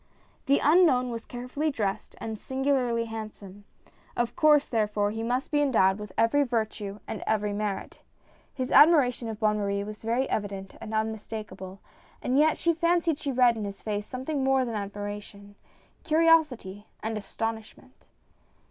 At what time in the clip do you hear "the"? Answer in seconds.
0.47-0.57